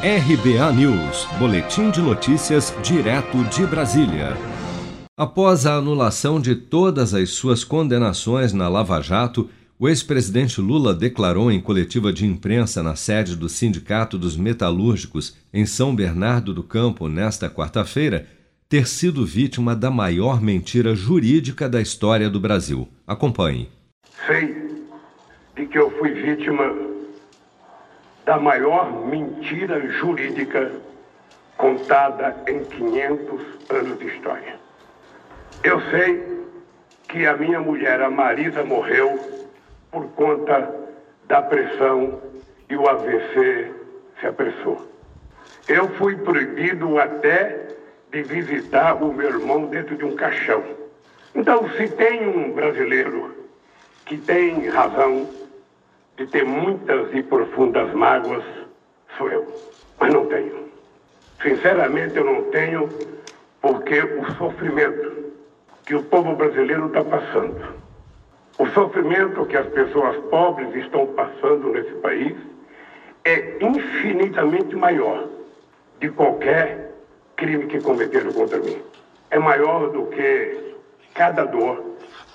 RBA 0.00 0.72
News, 0.74 1.26
Boletim 1.40 1.90
de 1.90 2.00
Notícias, 2.00 2.72
direto 2.84 3.42
de 3.46 3.66
Brasília. 3.66 4.36
Após 5.16 5.66
a 5.66 5.74
anulação 5.74 6.40
de 6.40 6.54
todas 6.54 7.14
as 7.14 7.30
suas 7.30 7.64
condenações 7.64 8.52
na 8.52 8.68
Lava 8.68 9.00
Jato, 9.02 9.50
o 9.76 9.88
ex-presidente 9.88 10.60
Lula 10.60 10.94
declarou 10.94 11.50
em 11.50 11.60
coletiva 11.60 12.12
de 12.12 12.24
imprensa 12.24 12.80
na 12.80 12.94
sede 12.94 13.34
do 13.34 13.48
Sindicato 13.48 14.16
dos 14.16 14.36
Metalúrgicos, 14.36 15.36
em 15.52 15.66
São 15.66 15.92
Bernardo 15.96 16.54
do 16.54 16.62
Campo, 16.62 17.08
nesta 17.08 17.50
quarta-feira, 17.50 18.28
ter 18.68 18.86
sido 18.86 19.26
vítima 19.26 19.74
da 19.74 19.90
maior 19.90 20.40
mentira 20.40 20.94
jurídica 20.94 21.68
da 21.68 21.80
história 21.80 22.30
do 22.30 22.38
Brasil. 22.38 22.86
Acompanhe. 23.04 23.68
Sei 24.28 24.54
de 25.56 25.66
que 25.66 25.76
eu 25.76 25.90
fui 25.98 26.12
vítima 26.12 26.87
da 28.28 28.36
maior 28.36 28.92
mentira 29.06 29.80
jurídica 29.88 30.70
contada 31.56 32.36
em 32.46 32.62
500 32.62 33.40
anos 33.70 33.98
de 33.98 34.06
história. 34.06 34.56
Eu 35.64 35.80
sei 35.90 36.44
que 37.08 37.26
a 37.26 37.34
minha 37.34 37.58
mulher, 37.58 38.02
a 38.02 38.10
Marisa, 38.10 38.62
morreu 38.62 39.18
por 39.90 40.04
conta 40.08 40.70
da 41.26 41.40
pressão 41.40 42.20
e 42.68 42.76
o 42.76 42.86
AVC 42.86 43.72
se 44.20 44.26
apressou. 44.26 44.86
Eu 45.66 45.88
fui 45.94 46.14
proibido 46.16 46.98
até 46.98 47.68
de 48.10 48.22
visitar 48.24 49.02
o 49.02 49.10
meu 49.10 49.30
irmão 49.30 49.64
dentro 49.68 49.96
de 49.96 50.04
um 50.04 50.14
caixão. 50.14 50.62
Então, 51.34 51.66
se 51.78 51.88
tem 51.88 52.28
um 52.28 52.52
brasileiro 52.52 53.34
que 54.04 54.18
tem 54.18 54.68
razão 54.68 55.26
de 56.18 56.26
ter 56.26 56.44
muitas 56.44 57.14
e 57.14 57.22
profundas 57.22 57.94
mágoas 57.94 58.44
sou 59.16 59.30
eu, 59.30 59.46
mas 60.00 60.12
não 60.12 60.26
tenho. 60.26 60.68
Sinceramente, 61.40 62.16
eu 62.16 62.24
não 62.24 62.42
tenho, 62.50 62.88
porque 63.62 64.00
o 64.00 64.32
sofrimento 64.32 65.32
que 65.86 65.94
o 65.94 66.02
povo 66.02 66.34
brasileiro 66.34 66.88
está 66.88 67.04
passando, 67.04 67.78
o 68.58 68.66
sofrimento 68.70 69.46
que 69.46 69.56
as 69.56 69.66
pessoas 69.68 70.16
pobres 70.28 70.74
estão 70.74 71.06
passando 71.06 71.72
nesse 71.72 71.92
país, 72.00 72.36
é 73.24 73.56
infinitamente 73.60 74.74
maior 74.74 75.28
de 76.00 76.10
qualquer 76.10 76.92
crime 77.36 77.66
que 77.66 77.80
cometeram 77.80 78.32
contra 78.32 78.58
mim. 78.58 78.82
É 79.30 79.38
maior 79.38 79.90
do 79.90 80.06
que 80.06 80.74
cada 81.14 81.44
dor 81.44 81.94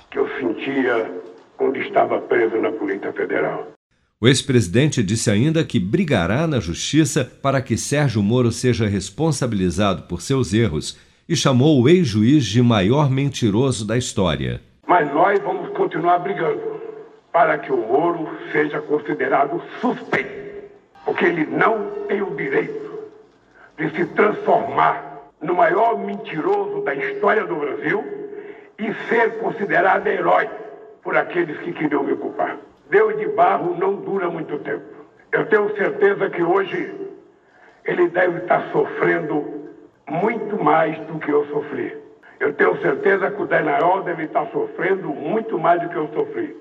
que 0.10 0.20
eu 0.20 0.30
sentia 0.40 1.12
quando 1.58 1.78
estava 1.78 2.20
preso 2.22 2.58
na 2.58 2.72
Polícia 2.72 3.12
Federal. 3.14 3.74
O 4.24 4.28
ex-presidente 4.28 5.04
disse 5.04 5.30
ainda 5.30 5.66
que 5.66 5.80
brigará 5.80 6.48
na 6.48 6.60
justiça 6.60 7.26
para 7.42 7.62
que 7.62 7.76
Sérgio 7.76 8.24
Moro 8.24 8.54
seja 8.54 8.88
responsabilizado 8.88 10.04
por 10.04 10.22
seus 10.22 10.54
erros 10.54 10.98
e 11.28 11.36
chamou 11.36 11.82
o 11.82 11.90
ex-juiz 11.90 12.46
de 12.46 12.62
maior 12.62 13.10
mentiroso 13.10 13.86
da 13.86 13.98
história. 13.98 14.62
Mas 14.88 15.14
nós 15.14 15.40
vamos 15.40 15.70
continuar 15.76 16.20
brigando 16.20 16.82
para 17.34 17.58
que 17.58 17.72
o 17.72 17.78
Moro 17.78 18.30
seja 18.52 18.80
considerado 18.80 19.62
suspeito, 19.82 20.70
porque 21.04 21.26
ele 21.26 21.46
não 21.46 21.92
tem 22.08 22.22
o 22.22 22.34
direito 22.36 22.94
de 23.78 23.90
se 23.90 24.06
transformar 24.14 25.22
no 25.42 25.56
maior 25.56 26.00
mentiroso 26.00 26.82
da 26.86 26.96
história 26.96 27.46
do 27.46 27.56
Brasil 27.56 28.04
e 28.80 28.94
ser 29.10 29.38
considerado 29.40 30.08
herói 30.08 30.48
por 31.04 31.16
aqueles 31.18 31.58
que 31.60 31.74
queriam 31.74 32.04
me 32.04 32.16
culpar. 32.16 32.58
Deus 32.90 33.18
de 33.18 33.28
barro 33.28 33.76
não 33.78 33.96
dura 33.96 34.30
muito 34.30 34.58
tempo. 34.60 34.84
Eu 35.32 35.46
tenho 35.48 35.76
certeza 35.76 36.30
que 36.30 36.42
hoje 36.44 36.94
ele 37.86 38.08
deve 38.10 38.40
estar 38.40 38.72
sofrendo 38.72 39.44
muito 40.10 40.64
mais 40.64 40.98
do 41.08 41.20
que 41.20 41.32
eu 41.32 41.46
sofri. 41.48 41.96
Eu 42.40 42.54
tenho 42.54 42.80
certeza 42.82 43.32
que 43.32 43.42
o 43.42 43.48
Daniel 43.48 44.04
deve 44.04 44.24
estar 44.24 44.46
sofrendo 44.52 45.10
muito 45.10 45.58
mais 45.58 45.82
do 45.82 45.90
que 45.90 45.96
eu 45.96 46.10
sofri. 46.14 46.56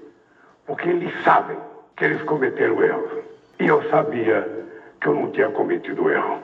Porque 0.66 0.88
eles 0.88 1.12
sabem 1.22 1.56
que 1.96 2.04
eles 2.04 2.22
cometeram 2.22 2.82
erros. 2.82 3.24
E 3.60 3.66
eu 3.66 3.82
sabia 3.90 4.48
que 5.00 5.08
eu 5.08 5.14
não 5.14 5.30
tinha 5.30 5.50
cometido 5.50 6.08
erro. 6.08 6.38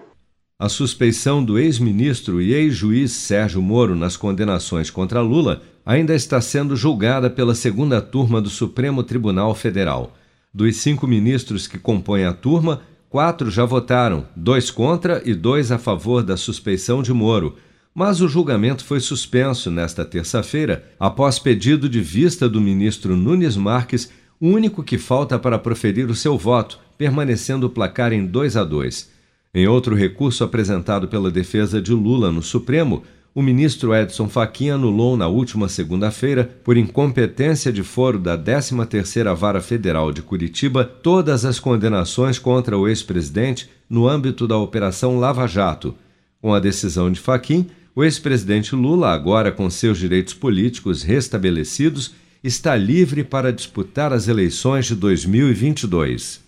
A 0.61 0.69
suspeição 0.69 1.45
do 1.45 1.57
ex-ministro 1.57 2.41
e 2.41 2.53
ex-juiz 2.53 3.13
Sérgio 3.13 3.63
Moro 3.63 3.95
nas 3.95 4.17
condenações 4.17 4.91
contra 4.91 5.21
Lula 5.21 5.63
ainda 5.89 6.15
está 6.15 6.39
sendo 6.39 6.77
julgada 6.77 7.31
pela 7.31 7.55
segunda 7.55 8.03
turma 8.03 8.43
do 8.43 8.51
Supremo 8.51 9.03
Tribunal 9.03 9.55
Federal. 9.55 10.15
Dos 10.53 10.77
cinco 10.77 11.07
ministros 11.07 11.67
que 11.67 11.79
compõem 11.79 12.27
a 12.27 12.35
turma, 12.35 12.83
quatro 13.09 13.51
já 13.51 13.65
votaram, 13.65 14.27
dois 14.37 14.71
contra 14.71 15.23
e 15.25 15.33
dois 15.33 15.73
a 15.73 15.79
favor 15.79 16.23
da 16.23 16.37
suspeição 16.37 17.03
de 17.03 17.11
Moro. 17.15 17.57
Mas 17.95 18.21
o 18.21 18.29
julgamento 18.29 18.85
foi 18.85 19.01
suspenso 19.01 19.71
nesta 19.71 20.05
terça-feira, 20.05 20.85
após 21.01 21.39
pedido 21.39 21.89
de 21.89 22.03
vista 22.03 22.51
do 22.51 22.61
ministro 22.61 23.17
Nunes 23.17 23.57
Marques, 23.57 24.13
o 24.39 24.47
único 24.47 24.83
que 24.83 24.99
falta 24.99 25.39
para 25.39 25.59
proferir 25.59 26.11
o 26.11 26.15
seu 26.15 26.37
voto, 26.37 26.79
permanecendo 26.99 27.67
o 27.67 27.71
placar 27.71 28.13
em 28.13 28.27
2 28.27 28.59
a 28.59 28.63
2. 28.63 29.11
Em 29.55 29.67
outro 29.67 29.97
recurso 29.97 30.45
apresentado 30.45 31.09
pela 31.09 31.31
defesa 31.31 31.81
de 31.81 31.95
Lula 31.95 32.31
no 32.31 32.43
Supremo, 32.43 33.05
o 33.39 33.43
ministro 33.43 33.95
Edson 33.95 34.29
Fachin 34.29 34.71
anulou 34.71 35.17
na 35.17 35.29
última 35.29 35.69
segunda-feira, 35.69 36.59
por 36.65 36.77
incompetência 36.77 37.73
de 37.73 37.85
foro 37.85 38.19
da 38.19 38.37
13ª 38.37 39.33
Vara 39.33 39.61
Federal 39.61 40.11
de 40.11 40.23
Curitiba, 40.23 40.85
todas 40.85 41.45
as 41.45 41.61
condenações 41.61 42.37
contra 42.37 42.77
o 42.77 42.89
ex-presidente 42.89 43.71
no 43.89 44.09
âmbito 44.09 44.49
da 44.49 44.59
Operação 44.59 45.21
Lava 45.21 45.47
Jato. 45.47 45.95
Com 46.43 46.53
a 46.53 46.59
decisão 46.59 47.13
de 47.13 47.21
Fachin, 47.21 47.69
o 47.95 48.03
ex-presidente 48.03 48.75
Lula, 48.75 49.13
agora 49.13 49.53
com 49.53 49.71
seus 49.71 49.99
direitos 49.99 50.35
políticos 50.35 51.05
restabelecidos, 51.05 52.17
está 52.43 52.75
livre 52.75 53.23
para 53.23 53.53
disputar 53.53 54.13
as 54.13 54.27
eleições 54.27 54.87
de 54.87 54.97
2022. 54.97 56.48